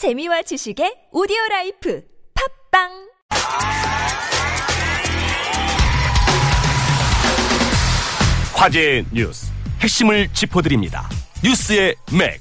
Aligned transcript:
재미와 0.00 0.40
지식의 0.40 1.12
오디오 1.12 1.36
life 1.50 2.02
팟빵 2.72 2.88
화제의 8.54 9.04
뉴스 9.12 9.52
핵심을 9.82 10.32
짚어드립니다. 10.32 11.06
뉴스의 11.44 11.96
맥. 12.18 12.40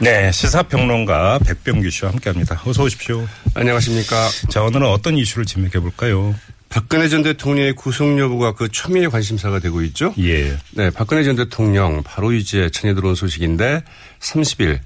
네, 0.00 0.32
시사평론가 0.32 1.38
백병규 1.46 1.88
씨와 1.90 2.10
함께합니다. 2.10 2.60
어서 2.66 2.82
오십시오. 2.82 3.24
안녕하십니까. 3.54 4.28
자, 4.48 4.62
오늘은 4.62 4.88
어떤 4.88 5.16
이슈를 5.16 5.46
진맥해 5.46 5.78
볼까요? 5.78 6.34
박근혜 6.68 7.08
전 7.08 7.22
대통령의 7.22 7.74
구속 7.74 8.18
여부가 8.18 8.52
그 8.52 8.68
초미의 8.68 9.10
관심사가 9.10 9.58
되고 9.58 9.82
있죠. 9.82 10.14
예. 10.18 10.56
네, 10.72 10.90
박근혜 10.90 11.24
전 11.24 11.36
대통령 11.36 12.02
바로 12.02 12.32
이제 12.32 12.68
전해 12.70 12.94
들어온 12.94 13.14
소식인데 13.14 13.82
30일 14.20 14.78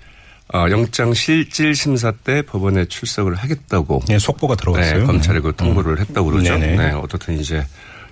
어, 0.55 0.66
영장 0.70 1.15
실질 1.15 1.75
심사 1.75 2.12
때 2.12 2.42
법원에 2.42 2.84
출석을 2.84 3.34
하겠다고 3.34 4.03
네, 4.06 4.19
속보가 4.19 4.56
들어왔어요. 4.56 5.01
네, 5.01 5.06
검찰에 5.06 5.41
그 5.41 5.55
통보를 5.56 5.98
했다고 5.98 6.30
그러죠. 6.30 6.59
네네. 6.59 6.77
네, 6.77 6.91
어떻든 6.92 7.41
이제 7.41 7.65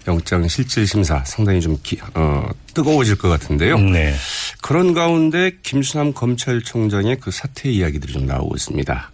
영장 0.06 0.46
실질 0.48 0.86
심사 0.86 1.22
상당히 1.24 1.60
좀 1.60 1.78
기, 1.82 1.98
어, 2.14 2.48
뜨거워질 2.74 3.16
것 3.18 3.28
같은데요. 3.28 3.78
네. 3.78 4.14
그런 4.62 4.94
가운데 4.94 5.52
김수남 5.62 6.12
검찰총장의 6.12 7.18
그 7.20 7.30
사퇴 7.30 7.70
이야기들이 7.70 8.12
좀 8.12 8.26
나오고 8.26 8.56
있습니다. 8.56 9.10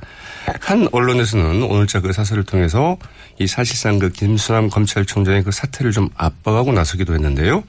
한 0.60 0.88
언론에서는 0.92 1.62
오늘자 1.64 2.00
그 2.00 2.12
사설을 2.12 2.44
통해서 2.44 2.96
이 3.40 3.46
사실상 3.46 3.98
그 3.98 4.10
김수남 4.10 4.70
검찰총장의 4.70 5.42
그 5.42 5.50
사퇴를 5.50 5.92
좀 5.92 6.08
압박하고 6.14 6.72
나서기도 6.72 7.14
했는데요. 7.14 7.64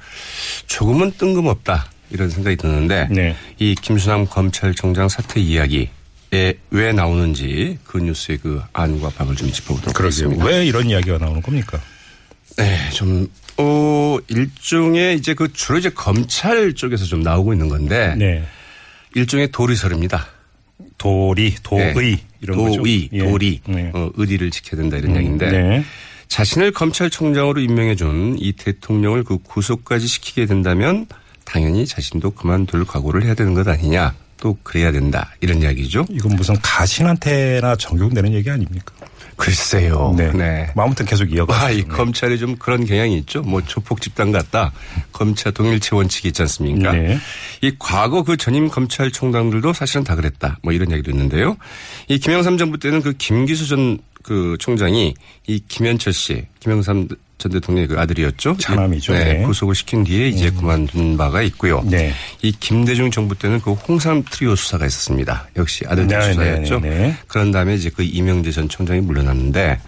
조금은 0.68 1.14
뜬금없다 1.18 1.88
이런 2.12 2.30
생각이 2.30 2.56
드는데 2.56 3.08
네. 3.10 3.36
이 3.58 3.76
김수남 3.76 4.28
검찰총장 4.28 5.10
사퇴 5.10 5.40
이야기 5.42 5.90
에 6.34 6.56
왜 6.72 6.92
나오는지 6.92 7.80
그 7.86 7.98
뉴스의 8.00 8.40
그 8.40 8.62
안과 8.74 9.10
박을 9.10 9.36
좀 9.38 9.50
짚어보도록 9.52 9.96
그러게요. 9.96 10.26
하겠습니다. 10.26 10.46
왜 10.46 10.66
이런 10.66 10.90
이야기가 10.90 11.18
나오는 11.20 11.42
겁니까? 11.42 11.80
네, 12.56 12.90
좀, 12.92 13.28
어, 13.58 14.18
일종의 14.28 15.16
이제 15.18 15.34
그 15.34 15.52
주로 15.52 15.78
이제 15.78 15.90
검찰 15.90 16.74
쪽에서 16.74 17.06
좀 17.06 17.22
나오고 17.22 17.54
있는 17.54 17.70
건데. 17.70 18.16
네. 18.18 18.44
일종의 19.16 19.52
도리설입니다. 19.52 20.28
도리, 20.98 21.56
도의 21.64 21.94
네. 21.94 22.20
이런 22.42 22.58
거죠. 22.58 22.82
도의, 22.82 23.10
예. 23.14 23.20
도리, 23.20 23.62
네. 23.68 23.92
어, 23.94 24.12
의리를 24.16 24.50
지켜야 24.52 24.82
된다 24.82 24.98
이런 24.98 25.16
얘기인데. 25.16 25.52
네. 25.52 25.84
자신을 26.28 26.72
검찰총장으로 26.72 27.62
임명해준 27.62 28.38
이 28.40 28.54
대통령을 28.54 29.24
그 29.24 29.38
구속까지 29.38 30.08
시키게 30.08 30.46
된다면 30.46 31.08
당연히 31.46 31.86
자신도 31.86 32.32
그만둘 32.32 32.86
각오를 32.86 33.24
해야 33.24 33.34
되는 33.34 33.54
것 33.54 33.68
아니냐. 33.68 34.14
또 34.38 34.58
그래야 34.62 34.92
된다. 34.92 35.34
이런 35.42 35.62
이야기죠. 35.62 36.06
이건 36.12 36.36
무슨 36.36 36.56
가신한테나 36.62 37.76
적용되는 37.78 38.34
얘기 38.34 38.50
아닙니까? 38.52 38.94
글쎄요. 39.36 40.14
네. 40.18 40.32
네. 40.34 40.70
뭐 40.76 40.84
아무튼 40.86 41.06
계속 41.06 41.32
이어가. 41.32 41.66
아, 41.66 41.70
이 41.70 41.84
검찰이 41.84 42.40
좀 42.40 42.56
그런 42.58 42.86
경향이 42.86 43.18
있죠. 43.20 43.42
뭐 43.42 43.62
조폭 43.62 44.02
집단 44.02 44.32
같다. 44.32 44.72
검찰 45.12 45.52
동일체 45.52 45.96
원칙이 45.96 46.30
있지 46.30 46.42
않습니까? 46.42 46.92
네. 46.92 47.18
이 47.62 47.72
과거 47.78 48.24
그 48.24 48.36
전임 48.38 48.68
검찰총장들도 48.68 49.74
사실은 49.74 50.04
다 50.04 50.16
그랬다. 50.16 50.58
뭐 50.64 50.74
이런 50.74 50.92
얘기도 50.92 51.12
있는데요. 51.12 51.58
이 52.08 52.18
김영삼 52.20 52.58
정부 52.58 52.78
때는 52.80 53.02
그 53.02 53.14
김기수 53.14 53.68
전 53.68 54.00
그 54.28 54.58
총장이 54.60 55.14
이 55.48 55.64
김현철 55.70 56.12
씨, 56.12 56.46
김영삼 56.60 57.08
전 57.38 57.52
대통령의 57.52 57.88
그 57.88 57.98
아들이었죠. 57.98 58.58
차남이죠. 58.60 59.14
네. 59.14 59.24
네. 59.36 59.44
구속을 59.44 59.74
시킨 59.74 60.04
뒤에 60.04 60.28
이제 60.28 60.50
그만둔 60.50 61.16
바가 61.16 61.44
있고요. 61.44 61.82
네. 61.86 62.12
이 62.42 62.52
김대중 62.52 63.10
정부 63.10 63.36
때는 63.36 63.62
그 63.62 63.72
홍삼 63.72 64.24
트리오 64.30 64.56
수사가 64.56 64.86
있었습니다. 64.86 65.48
역시 65.56 65.86
아들들 65.88 66.18
네, 66.20 66.34
수사였죠. 66.34 66.80
네, 66.82 66.90
네, 66.90 66.98
네. 66.98 67.18
그런 67.28 67.52
다음에 67.52 67.76
이제 67.76 67.90
그 67.90 68.04
이명재 68.04 68.52
전 68.52 68.68
총장이 68.68 69.00
물러났는데 69.02 69.80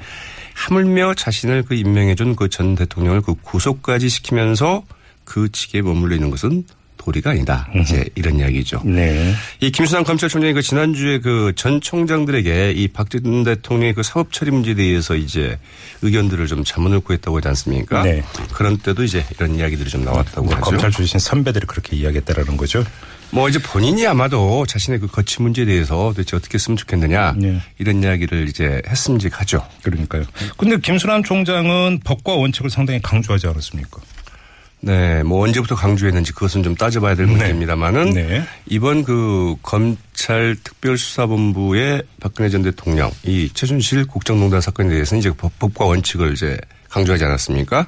하물며 0.54 1.16
자신을 1.16 1.64
그 1.64 1.76
임명해준 1.76 2.36
그 2.38 2.48
전 2.50 2.76
대통령을 2.76 3.22
그 3.22 3.34
구속까지 3.42 4.08
시키면서 4.08 4.84
그 5.26 5.52
직에 5.52 5.82
머물러 5.82 6.16
있는 6.16 6.32
것은 6.32 6.64
도리가 7.00 7.32
아니다. 7.32 7.68
이제 7.82 8.06
이런 8.16 8.38
이야기죠. 8.40 8.82
네. 8.86 9.34
이 9.62 9.72
김수남 9.72 10.04
검찰총장이 10.04 10.54
그 10.54 10.62
지난주에 10.62 11.20
그 11.20 11.54
전 11.56 11.82
총장들에게 11.82 12.72
이 12.72 12.88
박진 12.90 13.44
대통령의 13.44 13.94
그 13.94 14.04
사법 14.04 14.32
처리 14.32 14.52
문제에 14.52 14.76
대해서 14.76 15.16
이제 15.16 15.58
의견들을 16.02 16.46
좀 16.48 16.64
자문을 16.64 17.00
구했다고 17.00 17.38
하지 17.38 17.48
않습니까? 17.50 18.04
네. 18.04 18.22
그런 18.54 18.78
때도 18.78 19.04
이제 19.04 19.26
이런 19.36 19.56
이야기들이 19.56 19.90
좀 19.90 20.04
나왔다고 20.04 20.48
하죠. 20.52 20.62
검찰 20.62 20.92
출신 20.92 21.20
선배들이 21.20 21.66
그렇게 21.66 21.96
이야기했다라는 21.96 22.58
거죠. 22.58 22.84
뭐 23.32 23.48
이제 23.48 23.60
본인이 23.60 24.08
아마도 24.08 24.66
자신의 24.66 25.00
그 25.00 25.08
거취 25.08 25.42
문제에 25.42 25.66
대해서 25.66 25.96
도대체 26.16 26.36
어떻게 26.36 26.56
했으면 26.56 26.78
좋겠느냐 26.78 27.36
네. 27.38 27.62
이런 27.78 28.02
이야기를 28.04 28.50
이제 28.50 28.82
했음직하죠. 28.88 29.66
그러니까요. 29.84 30.24
근데 30.58 30.78
김순환 30.80 31.24
총장은 31.24 32.00
법과 32.04 32.34
원칙을 32.34 32.70
상당히 32.70 33.00
강조하지 33.02 33.48
않았습니까? 33.48 34.02
네, 34.82 35.24
뭐 35.24 35.44
언제부터 35.44 35.76
강조했는지 35.76 36.32
그것은 36.32 36.64
좀 36.64 36.74
따져봐야 36.74 37.16
될 37.16 37.26
문제입니다만은 37.28 38.12
네. 38.12 38.44
이번 38.66 39.04
그 39.04 39.56
검찰 39.62 40.56
특별수사본부의 40.64 42.04
박근혜 42.22 42.50
전 42.50 42.62
대통령 42.62 43.12
이 43.24 43.50
최순실 43.54 44.06
국정농단 44.08 44.62
사건에 44.62 44.90
대해서는 44.90 45.20
이제 45.20 45.32
법, 45.36 45.58
법과 45.60 45.86
원칙을 45.86 46.32
이제 46.32 46.58
강조하지 46.90 47.26
않았습니까? 47.26 47.88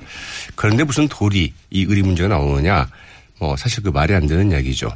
그런데 0.56 0.84
무슨 0.84 1.08
도리 1.08 1.54
이 1.70 1.86
의리 1.88 2.02
문제가 2.02 2.28
나오느냐? 2.28 2.90
뭐 3.40 3.56
사실 3.56 3.82
그 3.84 3.90
말이 3.90 4.14
안 4.14 4.28
되는 4.28 4.52
이야기죠. 4.52 4.94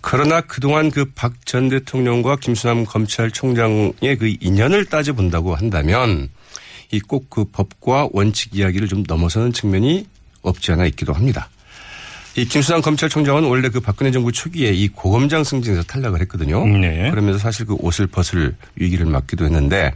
그러나 0.00 0.40
그동안 0.40 0.90
그 0.90 1.04
박 1.14 1.32
전 1.44 1.68
대통령과 1.68 2.36
김수남 2.36 2.84
검찰총장의 2.86 4.16
그 4.18 4.34
인연을 4.40 4.86
따져본다고 4.86 5.54
한다면 5.54 6.30
이 6.90 6.98
꼭 7.00 7.28
그 7.28 7.44
법과 7.44 8.08
원칙 8.12 8.54
이야기를 8.56 8.88
좀 8.88 9.04
넘어서는 9.06 9.52
측면이 9.52 10.06
없지 10.42 10.72
않아 10.72 10.86
있기도 10.86 11.12
합니다. 11.12 11.48
이 12.34 12.46
김수남 12.46 12.80
검찰총장은 12.80 13.44
원래 13.44 13.68
그 13.68 13.80
박근혜 13.80 14.10
정부 14.10 14.32
초기에 14.32 14.70
이 14.70 14.88
고검장 14.88 15.44
승진에서 15.44 15.82
탈락을 15.82 16.20
했거든요. 16.22 16.66
네. 16.66 17.10
그러면서 17.10 17.38
사실 17.38 17.66
그 17.66 17.74
옷을 17.74 18.06
벗을 18.06 18.56
위기를 18.76 19.06
맞기도 19.06 19.44
했는데 19.44 19.92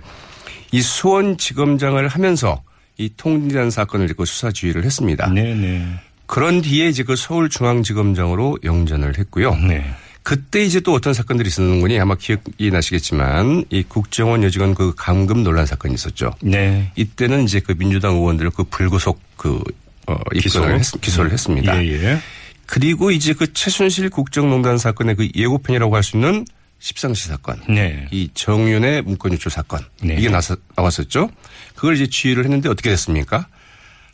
이 0.71 0.83
수원지검장을 0.83 2.09
하면서 2.09 2.63
이 2.99 3.11
통일한 3.17 3.71
사건을 3.71 4.09
그 4.15 4.25
수사 4.27 4.51
지휘를 4.51 4.85
했습니다. 4.85 5.29
네네. 5.33 5.87
그런 6.27 6.61
뒤에 6.61 6.89
이제 6.89 7.05
그 7.05 7.17
서울중앙지검장으로 7.17 8.59
영전을 8.65 9.17
했고요. 9.19 9.55
네. 9.55 9.85
그때 10.23 10.65
이제 10.65 10.81
또 10.81 10.93
어떤 10.93 11.15
사건들이 11.15 11.47
있었는 11.47 11.81
거니 11.81 12.01
아마 12.01 12.17
기억이 12.17 12.71
나시겠지만 12.71 13.65
이 13.71 13.85
국정원 13.85 14.43
여직원 14.43 14.75
그 14.75 14.93
감금 14.97 15.45
논란 15.45 15.67
사건이 15.67 15.95
있었죠. 15.95 16.33
네. 16.43 16.91
이때는 16.97 17.45
이제 17.45 17.61
그 17.61 17.75
민주당 17.75 18.17
의원들 18.17 18.51
그 18.51 18.65
불구속 18.65 19.21
그 19.37 19.63
어, 20.07 20.15
입건을 20.35 20.41
기소. 20.41 20.65
했, 20.97 21.01
기소를 21.01 21.33
했습니다. 21.33 21.83
예, 21.83 21.89
예. 21.93 22.19
그리고 22.67 23.11
이제 23.11 23.33
그 23.33 23.53
최순실 23.53 24.11
국정농단 24.11 24.79
사건의 24.79 25.15
그 25.17 25.29
예고편이라고 25.35 25.95
할 25.95 26.03
수 26.03 26.17
있는 26.17 26.45
십상시 26.79 27.29
사건. 27.29 27.61
네. 27.69 28.07
이 28.11 28.29
정윤의 28.35 29.03
문건 29.03 29.33
유출 29.33 29.51
사건. 29.51 29.81
네. 30.03 30.15
이게 30.19 30.29
나서, 30.29 30.57
나왔었죠. 30.77 31.31
그걸 31.75 31.95
이제 31.95 32.07
지휘를 32.07 32.45
했는데 32.45 32.69
어떻게 32.69 32.91
됐습니까? 32.91 33.47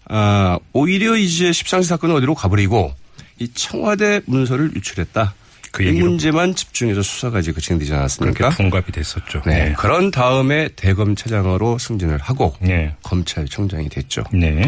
아, 0.08 0.58
오히려 0.72 1.16
이제 1.16 1.52
십상시 1.52 1.88
사건은 1.88 2.14
어디로 2.16 2.34
가버리고 2.34 2.94
이 3.38 3.48
청와대 3.52 4.20
문서를 4.26 4.74
유출했다. 4.76 5.34
그 5.72 5.82
문제만 5.82 6.54
집중해서 6.54 7.02
수사가 7.02 7.40
이제 7.40 7.52
진행되지 7.52 7.90
그렇게 7.90 7.98
않았습니까? 8.00 8.50
분갑이 8.50 8.92
됐었죠. 8.92 9.42
네. 9.46 9.74
그런 9.78 10.10
다음에 10.10 10.68
대검차장으로 10.76 11.78
승진을 11.78 12.18
하고 12.18 12.54
네. 12.60 12.94
검찰총장이 13.02 13.88
됐죠. 13.88 14.22
네. 14.32 14.64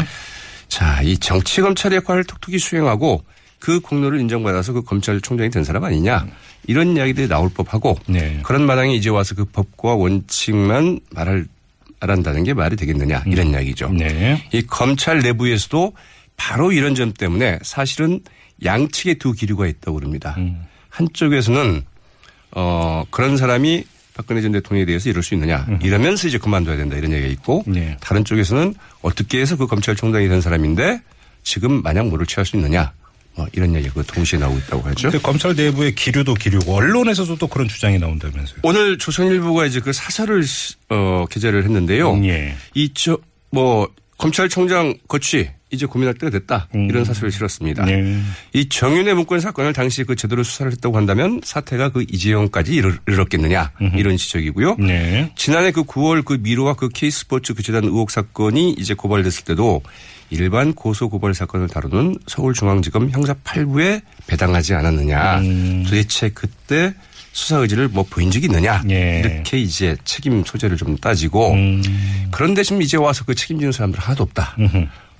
자, 0.75 1.01
이 1.01 1.17
정치 1.17 1.61
검찰 1.61 1.93
역할을 1.93 2.25
톡톡히 2.25 2.59
수행하고 2.59 3.23
그 3.59 3.79
공로를 3.79 4.19
인정받아서 4.19 4.73
그 4.73 4.81
검찰총장이 4.81 5.49
된 5.49 5.63
사람 5.63 5.85
아니냐 5.85 6.27
이런 6.67 6.97
이야기들이 6.97 7.29
나올 7.29 7.49
법하고 7.49 7.97
네. 8.07 8.41
그런 8.43 8.65
마당에 8.65 8.93
이제 8.93 9.09
와서 9.09 9.35
그 9.35 9.45
법과 9.45 9.95
원칙만 9.95 10.99
말할 11.11 11.45
말한다는 12.01 12.43
게 12.43 12.53
말이 12.53 12.75
되겠느냐 12.75 13.23
이런 13.25 13.51
이야기죠. 13.51 13.89
네. 13.91 14.45
이 14.51 14.63
검찰 14.63 15.19
내부에서도 15.19 15.93
바로 16.35 16.73
이런 16.73 16.93
점 16.93 17.13
때문에 17.13 17.59
사실은 17.61 18.19
양측의 18.65 19.15
두 19.15 19.31
기류가 19.31 19.67
있다고 19.67 19.99
그럽니다. 19.99 20.35
음. 20.39 20.61
한쪽에서는 20.89 21.83
어 22.51 23.05
그런 23.11 23.37
사람이 23.37 23.85
박근혜 24.15 24.41
전 24.41 24.51
대통령에 24.53 24.85
대해서 24.85 25.09
이럴 25.09 25.21
수 25.23 25.33
있느냐 25.33 25.65
이러면서 25.81 26.27
이제 26.27 26.37
그만둬야 26.37 26.77
된다 26.77 26.95
이런 26.95 27.11
얘기가 27.11 27.27
있고 27.33 27.63
네. 27.67 27.97
다른 27.99 28.23
쪽에서는 28.23 28.73
어떻게 29.01 29.41
해서 29.41 29.55
그 29.57 29.67
검찰총장이 29.67 30.27
된 30.29 30.41
사람인데 30.41 31.01
지금 31.43 31.81
마냥 31.83 32.09
뭐를 32.09 32.25
취할 32.25 32.45
수 32.45 32.55
있느냐 32.55 32.93
뭐 33.35 33.45
이런 33.51 33.75
얘기가 33.75 34.01
동시에 34.03 34.39
나오고 34.39 34.57
있다고 34.59 34.83
하죠. 34.89 35.09
근데 35.11 35.21
검찰 35.21 35.53
내부의 35.55 35.93
기류도 35.93 36.35
기류고 36.35 36.73
언론에서도 36.73 37.35
또 37.35 37.47
그런 37.47 37.67
주장이 37.67 37.99
나온다면서요. 37.99 38.59
오늘 38.63 38.97
조선일보가 38.97 39.65
이제 39.65 39.81
그 39.81 39.91
사설을 39.91 40.43
시- 40.43 40.75
어, 40.89 41.25
게재를 41.29 41.63
했는데요. 41.65 42.17
예. 42.25 42.55
이저 42.73 43.17
뭐 43.51 43.89
검찰총장 44.17 44.95
거취 45.09 45.49
이제 45.71 45.85
고민할 45.85 46.13
때가 46.15 46.29
됐다. 46.29 46.67
이런 46.73 47.03
사실을 47.05 47.31
실었습니다. 47.31 47.85
네. 47.85 48.21
이 48.53 48.69
정윤의 48.69 49.15
문건 49.15 49.39
사건을 49.39 49.73
당시 49.73 50.03
그 50.03 50.15
제대로 50.15 50.43
수사를 50.43 50.71
했다고 50.71 50.95
한다면 50.95 51.41
사태가 51.43 51.89
그 51.89 52.05
이재용까지 52.09 52.73
이르- 52.73 52.97
이르렀겠느냐 53.07 53.71
이런 53.95 54.15
지적이고요. 54.15 54.75
네. 54.79 55.31
지난해 55.35 55.71
그 55.71 55.83
9월 55.83 56.23
그 56.23 56.37
미로와 56.39 56.75
그 56.75 56.89
K스포츠 56.89 57.55
그 57.55 57.63
재단 57.63 57.83
의혹 57.85 58.11
사건이 58.11 58.75
이제 58.77 58.93
고발됐을 58.93 59.43
때도 59.43 59.81
일반 60.29 60.73
고소 60.73 61.09
고발 61.09 61.33
사건을 61.33 61.67
다루는 61.67 62.17
서울중앙지검 62.27 63.09
형사 63.09 63.33
8부에 63.33 64.01
배당하지 64.27 64.75
않았느냐. 64.75 65.39
음. 65.39 65.83
도대체 65.85 66.29
그때 66.29 66.93
수사 67.31 67.57
의지를 67.57 67.89
뭐 67.89 68.05
보인 68.09 68.31
적이 68.31 68.45
있느냐. 68.45 68.81
예. 68.89 69.19
이렇게 69.19 69.57
이제 69.59 69.97
책임 70.05 70.43
소재를 70.45 70.77
좀 70.77 70.95
따지고 70.97 71.53
음. 71.53 71.81
그런데 72.31 72.63
지금 72.63 72.81
이제 72.81 72.97
와서 72.97 73.25
그 73.25 73.35
책임지는 73.35 73.71
사람들 73.73 73.99
하나도 73.99 74.23
없다. 74.23 74.55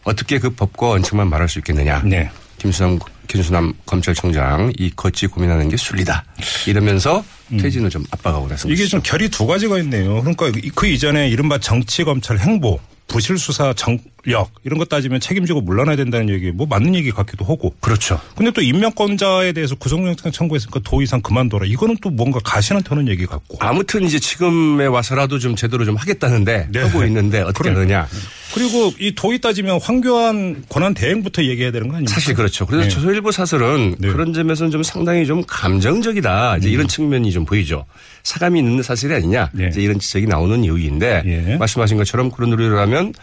어떻게 0.05 0.39
그 0.39 0.49
법과 0.51 0.87
원칙만 0.87 1.29
말할 1.29 1.49
수 1.49 1.59
있겠느냐. 1.59 2.01
네. 2.05 2.29
김수남, 2.57 2.99
김수남 3.27 3.73
검찰총장 3.85 4.71
이 4.77 4.89
거치 4.95 5.27
고민하는 5.27 5.67
게 5.67 5.75
순리다. 5.75 6.23
이러면서 6.67 7.23
퇴진을 7.49 7.89
좀 7.89 8.05
압박하고. 8.11 8.47
음. 8.47 8.71
이게 8.71 8.85
좀 8.85 9.01
결이 9.03 9.29
두 9.29 9.45
가지가 9.45 9.77
있네요. 9.79 10.21
그러니까 10.21 10.51
그 10.73 10.87
이전에 10.87 11.27
이른바 11.29 11.57
정치 11.57 12.03
검찰 12.03 12.39
행보, 12.39 12.79
부실 13.07 13.37
수사 13.37 13.73
정력 13.73 14.51
이런 14.63 14.79
것 14.79 14.89
따지면 14.89 15.19
책임지고 15.19 15.61
물러나야 15.61 15.95
된다는 15.95 16.29
얘기 16.29 16.51
뭐 16.51 16.65
맞는 16.65 16.95
얘기 16.95 17.11
같기도 17.11 17.45
하고. 17.45 17.75
그렇죠. 17.79 18.19
근데 18.35 18.51
또 18.51 18.61
임명권자에 18.61 19.53
대해서 19.53 19.75
구속영장 19.75 20.31
청구했으니까 20.31 20.79
더 20.83 21.01
이상 21.01 21.21
그만둬라. 21.21 21.65
이거는 21.65 21.97
또 22.01 22.09
뭔가 22.09 22.39
가시한테 22.43 22.89
하는 22.89 23.07
얘기 23.07 23.25
같고. 23.25 23.57
아무튼 23.59 24.03
이제 24.03 24.19
지금에 24.19 24.85
와서라도 24.85 25.39
좀 25.39 25.55
제대로 25.55 25.85
좀 25.85 25.95
하겠다는데 25.95 26.69
네. 26.71 26.79
하고 26.79 27.03
있는데 27.05 27.41
어떻게 27.41 27.69
그러니까. 27.69 27.81
하느냐. 27.81 28.07
그리고 28.55 28.93
이 28.99 29.13
도의 29.13 29.39
따지면 29.39 29.81
황교안 29.81 30.63
권한 30.69 30.93
대행부터 30.93 31.43
얘기해야 31.43 31.73
되는 31.73 31.89
거 31.89 31.95
아닙니까? 31.95 32.13
사실 32.13 32.33
그렇죠. 32.33 32.65
그래서 32.65 32.85
네. 32.85 32.89
조선일보 32.89 33.31
사설은 33.31 33.95
네. 33.99 34.07
그런 34.07 34.31
점에서는 34.31 34.71
좀 34.71 34.81
상당히 34.81 35.25
좀 35.25 35.43
감정적이다. 35.45 36.57
이제 36.57 36.69
이런 36.69 36.87
측면이 36.87 37.33
좀 37.33 37.43
보이죠. 37.43 37.85
사감이 38.23 38.57
있는 38.59 38.81
사실이 38.81 39.13
아니냐. 39.13 39.49
네. 39.51 39.67
이제 39.67 39.81
이런 39.81 39.99
지적이 39.99 40.27
나오는 40.27 40.63
이유인데 40.63 41.23
예. 41.25 41.57
말씀하신 41.57 41.97
것처럼 41.97 42.31
그런 42.31 42.49
노래라면 42.51 43.13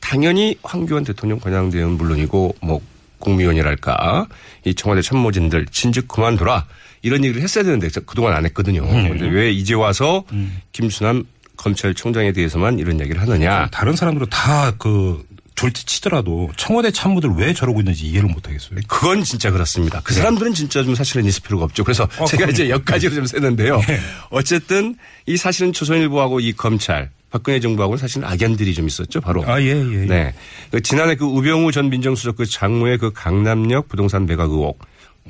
당연히 0.00 0.58
황교안 0.62 1.04
대통령 1.04 1.40
권양 1.40 1.70
대행은 1.70 1.96
물론이고 1.96 2.56
뭐 2.60 2.82
국무위원이랄까 3.18 4.26
이 4.66 4.74
청와대 4.74 5.00
참모진들 5.00 5.68
진즉 5.70 6.06
그만둬라 6.06 6.66
이런 7.00 7.24
얘기를 7.24 7.40
했어야 7.40 7.64
되는데 7.64 7.88
그동안 8.04 8.34
안 8.34 8.44
했거든요. 8.44 8.82
음. 8.82 9.04
그런데 9.04 9.26
왜 9.26 9.50
이제 9.50 9.72
와서 9.72 10.24
김순남 10.72 11.24
검찰총장에 11.62 12.32
대해서만 12.32 12.78
이런 12.78 13.00
얘기를 13.00 13.20
하느냐. 13.20 13.68
다른 13.70 13.94
사람들은 13.96 14.28
다그 14.30 15.24
둘째치더라도 15.54 16.50
청와대 16.56 16.90
참모들 16.90 17.30
왜 17.36 17.52
저러고 17.52 17.80
있는지 17.80 18.06
이해를 18.06 18.28
못 18.28 18.48
하겠어요. 18.48 18.80
그건 18.88 19.22
진짜 19.22 19.50
그렇습니다. 19.50 20.00
그 20.02 20.14
사람들은 20.14 20.54
진짜 20.54 20.82
좀 20.82 20.94
사실은 20.94 21.24
있을 21.26 21.42
필요가 21.42 21.64
없죠. 21.64 21.84
그래서 21.84 22.04
어, 22.18 22.24
제가 22.24 22.46
그럼요. 22.46 22.52
이제 22.52 22.68
여기까지로 22.70 23.14
좀 23.14 23.26
세는데요. 23.26 23.80
네. 23.86 24.00
어쨌든 24.30 24.96
이 25.26 25.36
사실은 25.36 25.72
조선일보하고 25.72 26.40
이 26.40 26.52
검찰 26.52 27.10
박근혜 27.30 27.60
정부하고는 27.60 27.98
사실은 27.98 28.26
악연들이 28.26 28.74
좀 28.74 28.86
있었죠. 28.86 29.20
바로. 29.20 29.44
아, 29.46 29.60
예, 29.60 29.68
예. 29.68 30.02
예. 30.02 30.06
네. 30.06 30.34
그 30.70 30.80
지난해 30.82 31.14
그 31.14 31.24
우병우 31.24 31.70
전 31.72 31.90
민정수석 31.90 32.36
그 32.36 32.46
장모의 32.46 32.98
그 32.98 33.12
강남역 33.12 33.88
부동산 33.88 34.26
매각 34.26 34.50
의혹. 34.50 34.78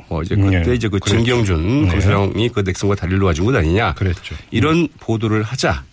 뭐 0.09 0.23
이제 0.23 0.35
그때 0.35 0.63
네. 0.63 0.75
이제 0.75 0.89
그 0.89 0.99
그랬죠. 0.99 1.23
진경준 1.23 1.83
네. 1.83 1.89
검사장이 1.91 2.49
그 2.49 2.61
넥슨과 2.61 2.95
다리를 2.95 3.19
놓아준 3.19 3.45
것 3.45 3.55
아니냐. 3.55 3.93
그랬죠. 3.95 4.35
이런 4.51 4.89
보도를 5.01 5.43
하자. 5.43 5.85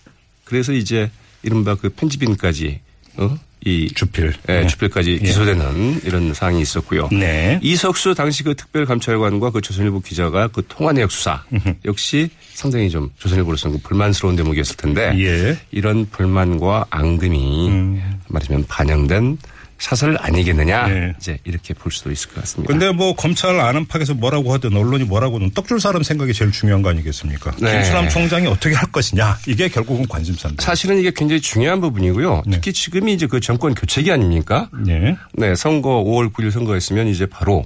그래서 0.49 0.73
이제 0.73 1.11
이른바 1.43 1.75
그 1.75 1.89
편집인까지 1.89 2.79
어? 3.17 3.37
이 3.65 3.91
주필. 3.93 4.33
예, 4.47 4.61
네. 4.61 4.67
주필까지 4.67 5.19
기소되는 5.19 6.01
이런 6.05 6.33
사항이 6.33 6.61
있었고요. 6.61 7.09
네. 7.11 7.59
이석수 7.61 8.15
당시 8.15 8.43
그 8.43 8.55
특별감찰관과 8.55 9.51
그 9.51 9.61
조선일보 9.61 9.99
기자가 9.99 10.47
그 10.47 10.63
통화 10.67 10.91
내역 10.91 11.11
수사 11.11 11.43
역시 11.85 12.29
상당히 12.53 12.89
좀 12.89 13.11
조선일보로서는 13.19 13.77
그 13.77 13.83
불만스러운 13.83 14.35
대목이었을 14.37 14.77
텐데 14.77 15.13
예. 15.19 15.57
이런 15.71 16.07
불만과 16.09 16.85
앙금이 16.89 17.99
말하자면 18.27 18.65
반영된 18.67 19.37
사설 19.79 20.17
아니겠느냐 20.19 20.87
네. 20.87 21.13
이제 21.17 21.39
이렇게 21.45 21.73
볼 21.73 21.91
수도 21.91 22.11
있을 22.11 22.29
것 22.29 22.41
같습니다. 22.41 22.71
근데 22.71 22.91
뭐 22.91 23.15
검찰 23.15 23.59
안은팍에서 23.59 24.13
뭐라고 24.15 24.53
하든 24.53 24.75
언론이 24.75 25.05
뭐라고 25.05 25.35
하든 25.35 25.51
떡줄 25.51 25.79
사람 25.79 26.03
생각이 26.03 26.33
제일 26.33 26.51
중요한 26.51 26.81
거 26.81 26.89
아니겠습니까? 26.89 27.55
네. 27.61 27.73
김수남 27.73 28.09
총장이 28.09 28.47
어떻게 28.47 28.75
할 28.75 28.91
것이냐 28.91 29.37
이게 29.47 29.69
결국은 29.69 30.07
관심사입니다. 30.07 30.63
사실은 30.63 30.99
이게 30.99 31.11
굉장히 31.15 31.41
중요한 31.41 31.79
부분이고요. 31.81 32.43
네. 32.45 32.51
특히 32.57 32.73
지금이 32.73 33.13
이제 33.13 33.25
그 33.25 33.39
정권 33.39 33.73
교체기 33.73 34.11
아닙니까? 34.11 34.69
네. 34.85 35.15
네, 35.33 35.55
선거 35.55 36.03
5월 36.03 36.33
9일 36.33 36.51
선거했으면 36.51 37.07
이제 37.07 37.25
바로 37.25 37.65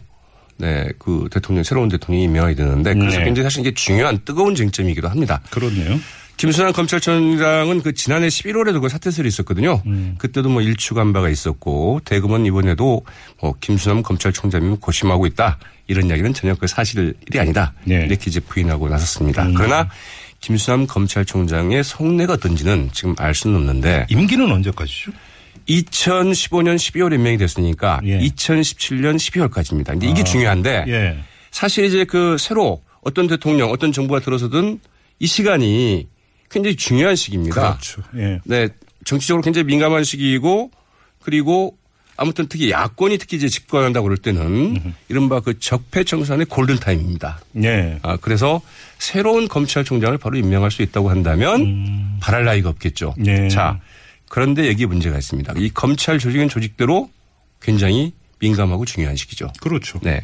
네, 0.57 0.87
그 0.99 1.27
대통령 1.31 1.63
새로운 1.63 1.89
대통령이 1.89 2.25
임명이 2.25 2.55
되는데 2.55 2.93
그래서 2.93 3.17
네. 3.17 3.25
굉장히 3.25 3.43
사실 3.43 3.61
이게 3.61 3.73
중요한 3.73 4.19
뜨거운 4.23 4.53
쟁점이기도 4.55 5.09
합니다. 5.09 5.41
그렇네요. 5.49 5.99
김순환 6.37 6.73
검찰총장은 6.73 7.81
그 7.83 7.93
지난해 7.93 8.27
11월에도 8.27 8.81
그 8.81 8.89
사퇴설이 8.89 9.27
있었거든요. 9.27 9.81
음. 9.85 10.15
그때도 10.17 10.49
뭐 10.49 10.61
일축한 10.61 11.13
바가 11.13 11.29
있었고 11.29 12.01
대검은 12.05 12.45
이번에도 12.45 13.03
뭐 13.39 13.53
김순환 13.61 14.03
검찰총장이 14.03 14.77
고심하고 14.79 15.25
있다 15.27 15.59
이런 15.87 16.07
이야기는 16.07 16.33
전혀 16.33 16.55
그 16.55 16.67
사실이 16.67 17.13
아니다 17.37 17.73
네. 17.85 18.01
음. 18.01 18.05
이렇게 18.07 18.23
이제 18.27 18.39
부인하고 18.39 18.89
나섰습니다. 18.89 19.47
그러나 19.55 19.89
김순환 20.41 20.87
검찰총장의 20.87 21.83
속내가 21.83 22.33
어떤지는 22.33 22.89
지금 22.91 23.15
알 23.17 23.33
수는 23.33 23.57
없는데 23.57 24.07
임기는 24.09 24.51
언제까지죠? 24.51 25.11
2015년 25.69 26.75
12월에 26.75 27.13
임명이 27.13 27.37
됐으니까 27.37 28.01
예. 28.03 28.19
2017년 28.19 29.15
12월까지입니다. 29.15 29.87
근데 29.87 30.07
이게 30.07 30.21
아. 30.21 30.23
중요한데 30.25 30.85
예. 30.87 31.17
사실 31.51 31.85
이제 31.85 32.03
그 32.03 32.35
새로 32.37 32.81
어떤 33.01 33.27
대통령 33.27 33.71
어떤 33.71 33.91
정부가 33.91 34.19
들어서든 34.19 34.79
이 35.19 35.27
시간이 35.27 36.07
굉장히 36.53 36.75
중요한 36.75 37.15
시기입니다. 37.15 37.77
그렇죠. 37.77 38.01
예. 38.15 38.39
네, 38.45 38.69
정치적으로 39.03 39.41
굉장히 39.41 39.65
민감한 39.65 40.03
시기이고 40.03 40.71
그리고 41.21 41.77
아무튼 42.15 42.47
특히 42.47 42.69
야권이 42.69 43.17
특히 43.17 43.37
이제 43.37 43.49
집권한다고 43.49 44.03
그럴 44.03 44.17
때는 44.17 44.93
이른바 45.09 45.39
그 45.39 45.57
적폐청산의 45.59 46.45
골든타임입니다. 46.45 47.39
예. 47.63 47.99
아, 48.03 48.17
그래서 48.17 48.61
새로운 48.99 49.47
검찰총장을 49.47 50.15
바로 50.19 50.37
임명할 50.37 50.69
수 50.69 50.83
있다고 50.83 51.09
한다면 51.09 52.19
바랄 52.21 52.45
나위가 52.45 52.69
없겠죠. 52.69 53.15
네. 53.17 53.49
자, 53.49 53.79
그런데 54.29 54.69
여기에 54.69 54.85
문제가 54.85 55.17
있습니다. 55.17 55.53
이 55.57 55.71
검찰 55.71 56.19
조직은 56.19 56.49
조직대로 56.49 57.09
굉장히 57.61 58.13
민감하고 58.39 58.85
중요한 58.85 59.15
시기죠. 59.15 59.51
그렇죠. 59.59 59.99
네. 60.03 60.21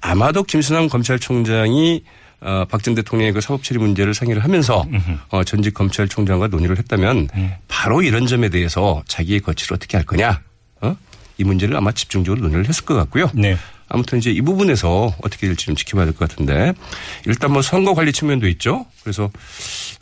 아마도 0.00 0.44
김순환 0.44 0.88
검찰총장이 0.88 2.04
어, 2.44 2.66
박전 2.70 2.94
대통령의 2.94 3.32
그 3.32 3.40
사법 3.40 3.62
처리 3.62 3.78
문제를 3.78 4.12
상의를 4.14 4.44
하면서 4.44 4.86
어, 5.30 5.42
전직 5.44 5.72
검찰총장과 5.74 6.48
논의를 6.48 6.78
했다면 6.78 7.28
바로 7.68 8.02
이런 8.02 8.26
점에 8.26 8.50
대해서 8.50 9.02
자기의 9.08 9.40
거취를 9.40 9.74
어떻게 9.74 9.96
할 9.96 10.04
거냐. 10.04 10.42
어? 10.82 10.96
이 11.38 11.44
문제를 11.44 11.76
아마 11.76 11.90
집중적으로 11.90 12.42
논의를 12.42 12.68
했을 12.68 12.84
것 12.84 12.94
같고요. 12.94 13.30
네. 13.34 13.56
아무튼 13.88 14.18
이제 14.18 14.30
이 14.30 14.40
부분에서 14.40 15.14
어떻게 15.22 15.46
될지 15.46 15.66
좀 15.66 15.74
지켜봐야 15.74 16.06
될 16.06 16.14
것 16.14 16.28
같은데 16.28 16.72
일단 17.26 17.52
뭐 17.52 17.60
선거 17.62 17.94
관리 17.94 18.12
측면도 18.12 18.46
있죠. 18.48 18.86
그래서 19.02 19.30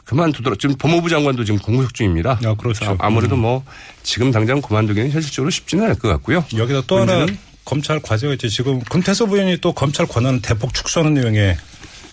그만두더라. 0.05 0.57
지금 0.59 0.77
법무부 0.77 1.09
장관도 1.09 1.45
지금 1.45 1.59
공무역 1.61 1.95
중입니다. 1.95 2.39
아, 2.45 2.55
그렇죠. 2.55 2.97
아무래도 2.99 3.37
뭐 3.37 3.65
지금 4.03 4.31
당장 4.31 4.61
그만두기는 4.61 5.11
현실적으로 5.11 5.51
쉽지는 5.51 5.85
않을 5.85 5.97
것 5.99 6.09
같고요. 6.09 6.45
여기다 6.57 6.83
또 6.87 6.99
하나? 7.01 7.27
검찰 7.65 8.01
과제가 8.01 8.33
있지. 8.35 8.51
지금 8.51 8.81
금태섭 8.81 9.33
의원이 9.33 9.59
또 9.61 9.73
검찰 9.73 10.07
권한을 10.07 10.43
대폭 10.43 10.75
축소하는 10.75 11.15
내용의 11.15 11.57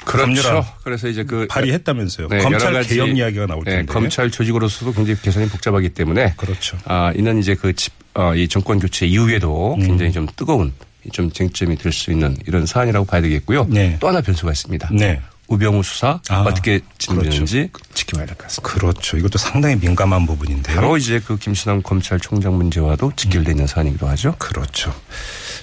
그렇죠. 0.06 0.25
법률안 0.25 0.63
그래서 0.84 1.08
이제 1.08 1.24
그 1.24 1.46
발의했다면서요. 1.50 2.27
네, 2.29 2.38
검찰 2.39 2.68
여러 2.70 2.77
가지, 2.79 2.96
개혁 2.96 3.15
이야기가 3.18 3.46
나올 3.48 3.63
네, 3.63 3.77
텐데. 3.77 3.94
검찰 3.94 4.32
조직으로서도 4.32 4.94
굉장히 4.94 5.20
개선이 5.22 5.48
복잡하기 5.50 5.89
때문에 5.89 6.34
그렇죠. 6.38 6.77
아, 6.86 7.12
이는 7.15 7.38
이제 7.39 7.56
그 7.56 7.74
집, 7.74 7.94
어, 8.13 8.34
이 8.36 8.48
정권 8.48 8.79
교체 8.79 9.06
이후에도 9.06 9.75
음. 9.75 9.86
굉장히 9.86 10.12
좀 10.12 10.27
뜨거운 10.36 10.74
좀 11.12 11.32
쟁점이 11.32 11.75
될 11.77 11.91
수 11.91 12.12
있는 12.12 12.36
이런 12.48 12.65
사안이라고 12.65 13.06
봐야 13.06 13.22
되겠고요. 13.22 13.65
네. 13.70 13.98
또 14.00 14.08
하나 14.08 14.22
변수가 14.22 14.51
있습니다. 14.51 14.89
네. 14.94 15.22
우병우 15.50 15.82
수사 15.84 16.20
아, 16.29 16.41
어떻게 16.41 16.79
진행되는지 17.00 17.72
지켜봐야 17.94 18.25
될 18.27 18.36
것 18.36 18.44
같습니다. 18.48 18.72
그렇죠. 18.74 19.18
이것도 19.18 19.38
상당히 19.38 19.75
민감한 19.75 20.25
부분인데요. 20.25 20.75
바로 20.75 20.96
이제 20.98 21.20
그 21.20 21.38
김수남 21.38 21.82
검찰총장 21.82 22.56
문제와도 22.56 23.13
직결되어 23.15 23.51
있는 23.53 23.68
사안이기도 23.68 24.08
하죠. 24.10 24.36
그렇죠. 24.38 24.94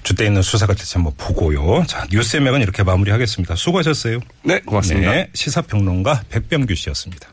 주대 0.03 0.27
있는 0.27 0.43
수사가 0.43 0.75
대체 0.75 0.95
한번 0.95 1.13
보고요. 1.17 1.85
자, 1.87 2.07
뉴스의 2.11 2.43
맥은 2.43 2.61
이렇게 2.63 2.83
마무리하겠습니다. 2.83 3.57
수고하셨어요. 3.57 4.21
네, 4.43 4.61
고맙습니다. 4.61 5.11
네, 5.13 5.31
시사평론가 5.35 6.23
백병규 6.31 6.75
씨였습니다. 6.75 7.29